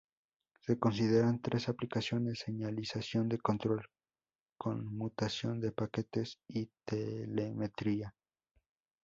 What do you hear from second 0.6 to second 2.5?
Se consideran tres aplicaciones: